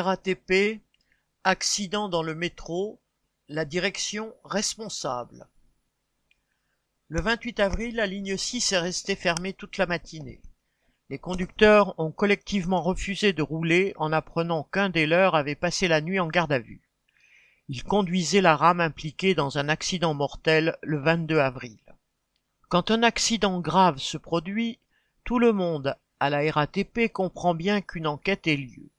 RATP, 0.00 0.80
accident 1.44 2.08
dans 2.08 2.22
le 2.22 2.34
métro, 2.34 2.98
la 3.48 3.66
direction 3.66 4.34
responsable. 4.42 5.46
Le 7.08 7.20
28 7.20 7.60
avril, 7.60 7.96
la 7.96 8.06
ligne 8.06 8.38
6 8.38 8.72
est 8.72 8.78
restée 8.78 9.16
fermée 9.16 9.52
toute 9.52 9.76
la 9.76 9.84
matinée. 9.84 10.40
Les 11.10 11.18
conducteurs 11.18 11.94
ont 11.98 12.10
collectivement 12.10 12.80
refusé 12.80 13.34
de 13.34 13.42
rouler 13.42 13.92
en 13.96 14.12
apprenant 14.12 14.62
qu'un 14.62 14.88
des 14.88 15.04
leurs 15.04 15.34
avait 15.34 15.56
passé 15.56 15.88
la 15.88 16.00
nuit 16.00 16.18
en 16.18 16.28
garde 16.28 16.52
à 16.52 16.58
vue. 16.58 16.80
Il 17.68 17.84
conduisait 17.84 18.40
la 18.40 18.56
rame 18.56 18.80
impliquée 18.80 19.34
dans 19.34 19.58
un 19.58 19.68
accident 19.68 20.14
mortel 20.14 20.78
le 20.82 21.00
22 21.00 21.38
avril. 21.38 21.78
Quand 22.70 22.90
un 22.90 23.02
accident 23.02 23.60
grave 23.60 23.98
se 23.98 24.16
produit, 24.16 24.78
tout 25.24 25.38
le 25.38 25.52
monde 25.52 25.96
à 26.18 26.30
la 26.30 26.50
RATP 26.50 27.12
comprend 27.12 27.54
bien 27.54 27.82
qu'une 27.82 28.06
enquête 28.06 28.46
ait 28.46 28.56
lieu. 28.56 28.91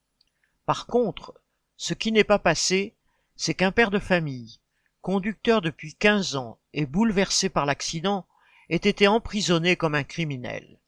Par 0.66 0.86
contre, 0.88 1.34
ce 1.77 1.93
qui 1.93 2.12
n'est 2.12 2.23
pas 2.23 2.40
passé, 2.40 2.95
c'est 3.35 3.54
qu'un 3.54 3.71
père 3.71 3.91
de 3.91 3.99
famille, 3.99 4.59
conducteur 5.02 5.62
depuis 5.62 5.95
quinze 5.95 6.35
ans 6.35 6.59
et 6.73 6.85
bouleversé 6.85 7.49
par 7.49 7.66
l'accident, 7.66 8.26
ait 8.70 8.77
été 8.77 9.07
emprisonné 9.07 9.76
comme 9.76 9.95
un 9.95 10.04
criminel. 10.04 10.80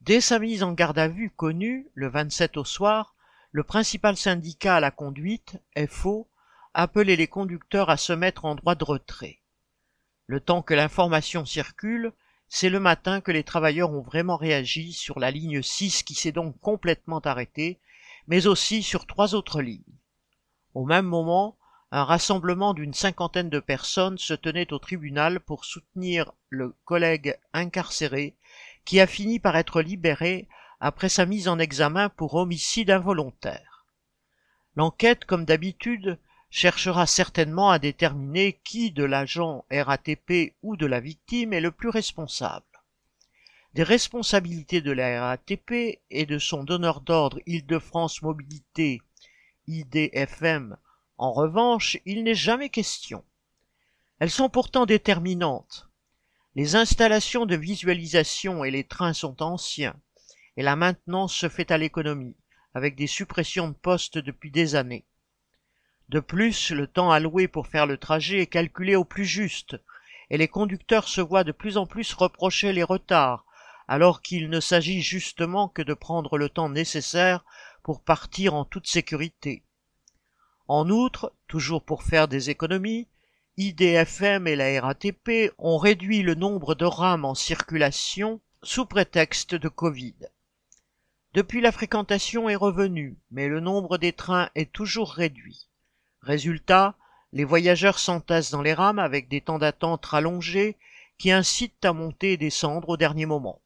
Dès 0.00 0.20
sa 0.20 0.38
mise 0.38 0.62
en 0.62 0.72
garde 0.72 0.98
à 0.98 1.08
vue 1.08 1.30
connue, 1.30 1.88
le 1.94 2.08
27 2.08 2.56
au 2.56 2.64
soir, 2.64 3.14
le 3.50 3.64
principal 3.64 4.16
syndicat 4.16 4.76
à 4.76 4.80
la 4.80 4.90
conduite, 4.90 5.60
FO, 5.88 6.28
appelait 6.74 7.16
les 7.16 7.26
conducteurs 7.26 7.90
à 7.90 7.96
se 7.96 8.12
mettre 8.12 8.44
en 8.44 8.54
droit 8.54 8.74
de 8.74 8.84
retrait. 8.84 9.40
Le 10.26 10.40
temps 10.40 10.62
que 10.62 10.74
l'information 10.74 11.44
circule, 11.44 12.12
c'est 12.48 12.70
le 12.70 12.80
matin 12.80 13.20
que 13.20 13.32
les 13.32 13.44
travailleurs 13.44 13.90
ont 13.90 14.02
vraiment 14.02 14.36
réagi 14.36 14.92
sur 14.92 15.18
la 15.18 15.30
ligne 15.30 15.62
6 15.62 16.02
qui 16.04 16.14
s'est 16.14 16.32
donc 16.32 16.58
complètement 16.60 17.20
arrêtée 17.20 17.80
mais 18.26 18.46
aussi 18.46 18.82
sur 18.82 19.06
trois 19.06 19.34
autres 19.34 19.62
lignes. 19.62 19.98
Au 20.74 20.84
même 20.84 21.06
moment, 21.06 21.56
un 21.90 22.04
rassemblement 22.04 22.72
d'une 22.72 22.94
cinquantaine 22.94 23.50
de 23.50 23.60
personnes 23.60 24.16
se 24.16 24.34
tenait 24.34 24.72
au 24.72 24.78
tribunal 24.78 25.40
pour 25.40 25.64
soutenir 25.64 26.32
le 26.48 26.74
collègue 26.84 27.38
incarcéré 27.52 28.36
qui 28.84 29.00
a 29.00 29.06
fini 29.06 29.38
par 29.38 29.56
être 29.56 29.82
libéré 29.82 30.48
après 30.80 31.08
sa 31.08 31.26
mise 31.26 31.48
en 31.48 31.58
examen 31.58 32.08
pour 32.08 32.34
homicide 32.34 32.90
involontaire. 32.90 33.86
L'enquête, 34.74 35.26
comme 35.26 35.44
d'habitude, 35.44 36.18
cherchera 36.50 37.06
certainement 37.06 37.70
à 37.70 37.78
déterminer 37.78 38.58
qui 38.64 38.90
de 38.90 39.04
l'agent 39.04 39.64
RATP 39.70 40.54
ou 40.62 40.76
de 40.76 40.86
la 40.86 41.00
victime 41.00 41.52
est 41.52 41.60
le 41.60 41.70
plus 41.70 41.88
responsable. 41.88 42.64
Des 43.74 43.84
responsabilités 43.84 44.82
de 44.82 44.92
la 44.92 45.28
RATP 45.28 46.02
et 46.10 46.26
de 46.26 46.38
son 46.38 46.62
donneur 46.62 47.00
d'ordre 47.00 47.40
Île-de-France 47.46 48.20
Mobilité, 48.20 49.00
IDFM, 49.66 50.76
en 51.16 51.32
revanche, 51.32 51.96
il 52.04 52.22
n'est 52.22 52.34
jamais 52.34 52.68
question. 52.68 53.24
Elles 54.18 54.30
sont 54.30 54.50
pourtant 54.50 54.84
déterminantes. 54.84 55.88
Les 56.54 56.76
installations 56.76 57.46
de 57.46 57.56
visualisation 57.56 58.62
et 58.62 58.70
les 58.70 58.84
trains 58.84 59.14
sont 59.14 59.42
anciens, 59.42 59.96
et 60.58 60.62
la 60.62 60.76
maintenance 60.76 61.34
se 61.34 61.48
fait 61.48 61.70
à 61.70 61.78
l'économie, 61.78 62.36
avec 62.74 62.94
des 62.94 63.06
suppressions 63.06 63.68
de 63.68 63.74
postes 63.74 64.18
depuis 64.18 64.50
des 64.50 64.74
années. 64.74 65.06
De 66.10 66.20
plus, 66.20 66.72
le 66.72 66.86
temps 66.88 67.10
alloué 67.10 67.48
pour 67.48 67.68
faire 67.68 67.86
le 67.86 67.96
trajet 67.96 68.40
est 68.40 68.48
calculé 68.48 68.96
au 68.96 69.06
plus 69.06 69.24
juste, 69.24 69.80
et 70.28 70.36
les 70.36 70.48
conducteurs 70.48 71.08
se 71.08 71.22
voient 71.22 71.44
de 71.44 71.52
plus 71.52 71.78
en 71.78 71.86
plus 71.86 72.12
reprocher 72.12 72.74
les 72.74 72.82
retards, 72.82 73.46
alors 73.92 74.22
qu'il 74.22 74.48
ne 74.48 74.58
s'agit 74.58 75.02
justement 75.02 75.68
que 75.68 75.82
de 75.82 75.92
prendre 75.92 76.38
le 76.38 76.48
temps 76.48 76.70
nécessaire 76.70 77.44
pour 77.82 78.00
partir 78.00 78.54
en 78.54 78.64
toute 78.64 78.86
sécurité. 78.86 79.64
En 80.66 80.88
outre, 80.88 81.34
toujours 81.46 81.82
pour 81.82 82.02
faire 82.02 82.26
des 82.26 82.48
économies, 82.48 83.06
IDFM 83.58 84.46
et 84.46 84.56
la 84.56 84.80
RATP 84.80 85.52
ont 85.58 85.76
réduit 85.76 86.22
le 86.22 86.34
nombre 86.34 86.74
de 86.74 86.86
rames 86.86 87.26
en 87.26 87.34
circulation 87.34 88.40
sous 88.62 88.86
prétexte 88.86 89.54
de 89.54 89.68
Covid. 89.68 90.14
Depuis 91.34 91.60
la 91.60 91.70
fréquentation 91.70 92.48
est 92.48 92.56
revenue, 92.56 93.18
mais 93.30 93.46
le 93.46 93.60
nombre 93.60 93.98
des 93.98 94.14
trains 94.14 94.48
est 94.54 94.72
toujours 94.72 95.12
réduit. 95.12 95.68
Résultat, 96.22 96.96
les 97.34 97.44
voyageurs 97.44 97.98
s'entassent 97.98 98.52
dans 98.52 98.62
les 98.62 98.72
rames 98.72 98.98
avec 98.98 99.28
des 99.28 99.42
temps 99.42 99.58
d'attente 99.58 100.06
rallongés 100.06 100.78
qui 101.18 101.30
incitent 101.30 101.84
à 101.84 101.92
monter 101.92 102.32
et 102.32 102.36
descendre 102.38 102.88
au 102.88 102.96
dernier 102.96 103.26
moment. 103.26 103.61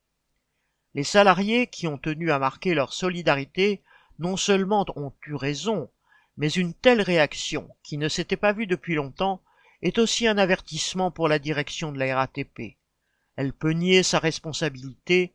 Les 0.97 1.05
salariés 1.05 1.67
qui 1.67 1.87
ont 1.87 1.99
tenu 1.99 2.31
à 2.31 2.39
marquer 2.39 2.73
leur 2.73 2.95
solidarité 2.95 3.83
non 4.19 4.39
seulement 4.39 4.87
ont 4.97 5.13
eu 5.27 5.35
raison, 5.35 5.91
mais 6.39 6.49
une 6.49 6.73
telle 6.73 7.03
réaction, 7.03 7.69
qui 7.83 7.99
ne 7.99 8.09
s'était 8.09 8.39
pas 8.39 8.55
vue 8.55 8.67
depuis 8.67 8.95
longtemps, 8.95 9.43
est 9.83 9.99
aussi 9.99 10.27
un 10.27 10.39
avertissement 10.39 11.11
pour 11.11 11.29
la 11.29 11.39
direction 11.39 11.93
de 11.93 11.99
la 11.99 12.17
RATP. 12.17 12.79
Elle 13.37 13.53
peut 13.53 13.73
nier 13.73 14.03
sa 14.03 14.19
responsabilité, 14.19 15.35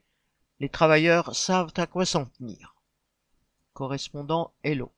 les 0.60 0.70
travailleurs 0.70 1.36
savent 1.36 1.74
à 1.78 1.86
quoi 1.86 2.08
s'en 2.08 2.26
tenir. 2.26 2.76
Correspondant 3.74 4.56
Hello. 4.64 4.92